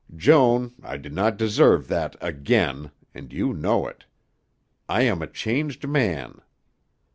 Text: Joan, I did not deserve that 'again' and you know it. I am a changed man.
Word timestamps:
Joan, 0.15 0.73
I 0.81 0.97
did 0.97 1.13
not 1.13 1.37
deserve 1.37 1.87
that 1.89 2.15
'again' 2.19 2.89
and 3.13 3.31
you 3.31 3.53
know 3.53 3.85
it. 3.87 4.05
I 4.89 5.03
am 5.03 5.21
a 5.21 5.27
changed 5.27 5.87
man. 5.87 6.41